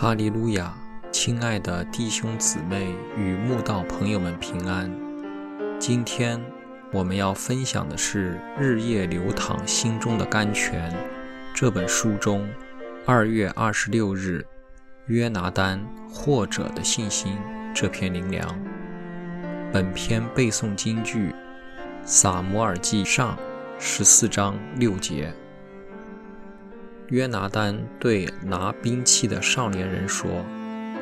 [0.00, 0.72] 哈利路亚！
[1.12, 4.90] 亲爱的弟兄姊妹与慕道朋友们平安。
[5.78, 6.42] 今天
[6.90, 10.90] 我们要分享的是《日夜流淌心中的甘泉》
[11.54, 12.48] 这本书中
[13.04, 14.42] 二月二十六日
[15.04, 15.78] 约拿丹
[16.10, 17.36] 或者的信心
[17.74, 18.58] 这篇灵粮。
[19.70, 21.34] 本篇背诵金句：
[22.06, 23.36] 撒摩尔记上
[23.78, 25.30] 十四章六节。
[27.10, 30.30] 约拿丹对拿兵器的少年人说：“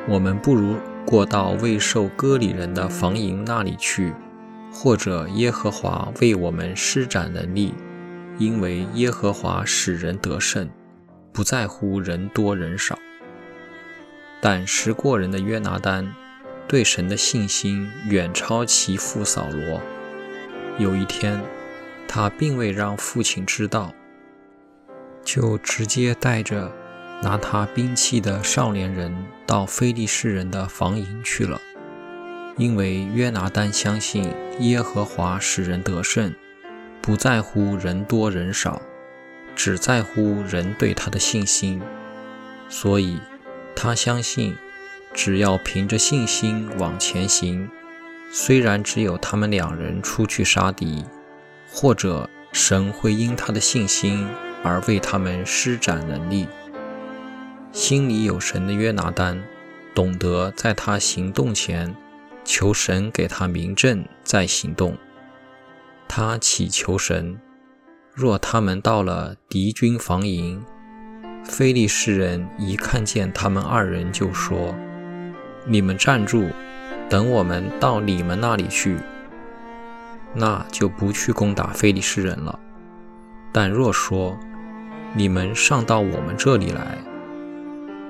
[0.09, 4.13] 我们不如过到未受割礼人的防营那里去，
[4.71, 7.75] 或者耶和华为我们施展能力，
[8.39, 10.67] 因为耶和华使人得胜，
[11.31, 12.97] 不在乎人多人少。”
[14.41, 16.11] 但识过人的约拿丹
[16.67, 19.79] 对神的信心远超其父扫罗。
[20.79, 21.39] 有一天，
[22.07, 23.93] 他并未让父亲知道。
[25.31, 26.71] 就直接带着
[27.21, 31.61] 拿他兵器的少年人到非利士人的防营去了，
[32.57, 36.33] 因为约拿丹相信耶和华使人得胜，
[36.99, 38.81] 不在乎人多人少，
[39.55, 41.79] 只在乎人对他的信心，
[42.67, 43.19] 所以
[43.75, 44.57] 他相信，
[45.13, 47.69] 只要凭着信心往前行，
[48.31, 51.05] 虽然只有他们两人出去杀敌，
[51.71, 54.27] 或者神会因他的信心。
[54.63, 56.47] 而为他们施展能力。
[57.71, 59.41] 心里有神的约拿丹，
[59.93, 61.95] 懂得在他行动前
[62.43, 64.97] 求神给他明证再行动。
[66.07, 67.39] 他祈求神：
[68.13, 70.63] 若他们到了敌军防营，
[71.45, 74.75] 非利士人一看见他们二人，就说
[75.65, 76.47] ：“你们站住，
[77.07, 78.97] 等我们到你们那里去。”
[80.33, 82.59] 那就不去攻打非利士人了。
[83.51, 84.37] 但若说，
[85.15, 86.97] 你们上到我们这里来，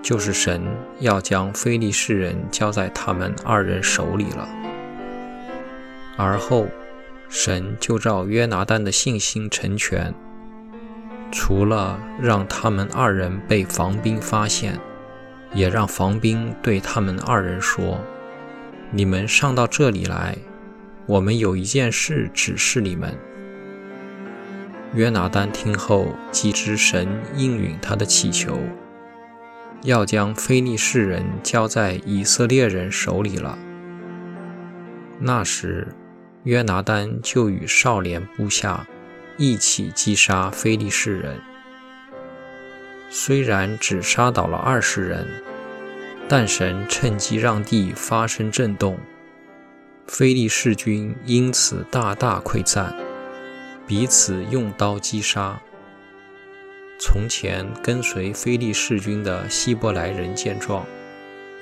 [0.01, 0.61] 就是神
[0.99, 4.47] 要将非利士人交在他们二人手里了。
[6.17, 6.67] 而后，
[7.29, 10.13] 神就照约拿丹的信心成全，
[11.31, 14.77] 除了让他们二人被防兵发现，
[15.53, 18.01] 也让防兵对他们二人说
[18.91, 20.37] ：“你们上到这里来，
[21.05, 23.17] 我们有一件事指示你们。”
[24.95, 28.59] 约拿丹听后，即知神应允他的祈求，
[29.83, 33.57] 要将非利士人交在以色列人手里了。
[35.19, 35.87] 那时，
[36.43, 38.87] 约拿丹就与少年部下
[39.37, 41.39] 一起击杀非利士人。
[43.11, 45.27] 虽然只杀倒了二十人，
[46.27, 48.97] 但神趁机让地发生震动，
[50.07, 52.95] 非利士军因此大大溃散。
[53.89, 55.59] 彼此用刀击杀。
[56.99, 60.85] 从前跟随非利士军的希伯来人见状，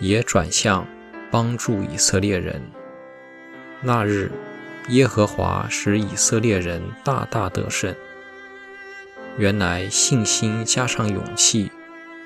[0.02, 0.86] 也转向
[1.32, 2.62] 帮助以色列人。
[3.82, 4.30] 那日，
[4.90, 7.96] 耶和华使以色列人大大得胜。
[9.38, 11.72] 原来信心加上勇气，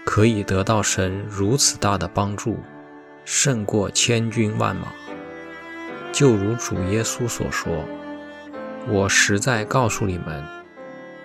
[0.04, 2.58] 可以得到神如此大的帮助，
[3.24, 4.88] 胜过千军万马。
[6.12, 7.86] 就如主耶稣所说。
[8.88, 10.44] 我实在告诉你们，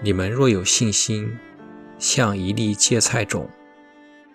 [0.02, 1.38] 你们若有信心，
[1.98, 3.48] 像一粒芥菜种，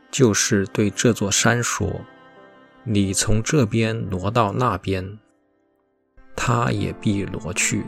[0.10, 2.02] 就是对这座山说
[2.84, 5.20] ：“你从这边挪到那边，
[6.36, 7.86] 它也必挪去，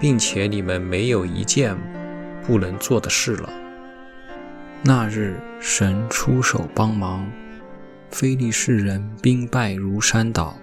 [0.00, 1.76] 并且你们没有一件
[2.46, 3.52] 不能做的事了。”
[4.82, 7.30] 那日，神出手帮忙，
[8.10, 10.56] 非利士人兵败如山倒，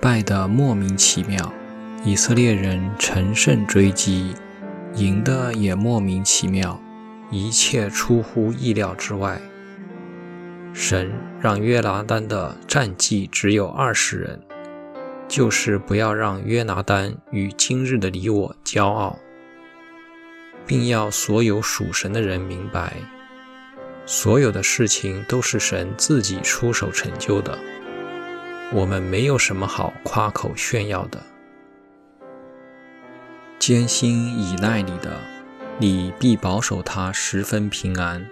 [0.00, 1.52] 败得莫名其妙。
[2.02, 4.34] 以色列人乘胜追击，
[4.94, 6.80] 赢得也莫名其妙，
[7.30, 9.38] 一切出乎意料之外。
[10.72, 11.12] 神
[11.42, 14.40] 让约拿丹的战绩只有二十人，
[15.28, 19.18] 就是不要让约拿丹与今日的你我骄傲，
[20.66, 22.94] 并要所有属神的人明白，
[24.06, 27.58] 所有的事情都是神自己出手成就的，
[28.72, 31.22] 我们没有什么好夸口炫耀的。
[33.60, 35.20] 艰辛倚赖你的，
[35.76, 38.24] 你必保守他十分平安，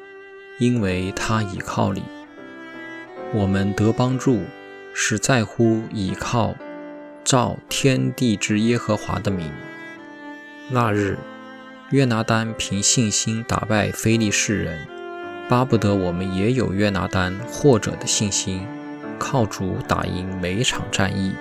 [0.59, 2.03] 因为他倚靠你。
[3.35, 4.45] 我们得帮助，
[4.95, 6.55] 是在乎倚靠
[7.25, 9.53] 照天地之耶和华的名。
[10.71, 11.19] 那日，
[11.91, 14.87] 约拿丹凭信心打败非利士人，
[15.47, 18.67] 巴不得我们也有约拿丹或者的信心，
[19.19, 21.35] 靠主打赢每场战役。